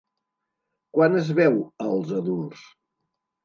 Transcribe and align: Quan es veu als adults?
Quan 0.97 1.19
es 1.21 1.31
veu 1.41 1.61
als 1.91 2.17
adults? 2.23 2.69